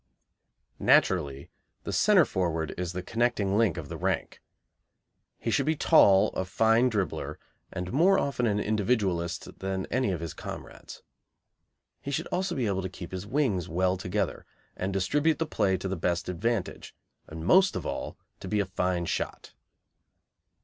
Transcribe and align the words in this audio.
Naturally, 0.79 1.51
the 1.83 1.93
centre 1.93 2.25
forward 2.25 2.73
is 2.75 2.91
the 2.93 3.03
connecting 3.03 3.55
link 3.55 3.77
of 3.77 3.87
the 3.87 3.97
rank. 3.97 4.41
He 5.37 5.51
should 5.51 5.67
be 5.67 5.75
tall, 5.75 6.29
a 6.29 6.43
fine 6.43 6.89
dribbler, 6.89 7.37
and 7.71 7.93
more 7.93 8.17
often 8.17 8.47
an 8.47 8.59
individualist 8.59 9.59
than 9.59 9.85
any 9.91 10.09
of 10.11 10.19
his 10.19 10.33
comrades. 10.33 11.03
He 12.01 12.09
should 12.09 12.25
also 12.31 12.55
be 12.55 12.65
able 12.65 12.81
to 12.81 12.89
keep 12.89 13.11
his 13.11 13.27
wings 13.27 13.69
well 13.69 13.95
together, 13.95 14.47
and 14.75 14.91
distribute 14.91 15.37
the 15.37 15.45
play 15.45 15.77
to 15.77 15.87
the 15.87 15.95
best 15.95 16.27
advantage, 16.27 16.95
and 17.27 17.45
most 17.45 17.75
of 17.75 17.85
all 17.85 18.17
to 18.39 18.47
be 18.47 18.59
a 18.59 18.65
fine 18.65 19.05
shot. 19.05 19.53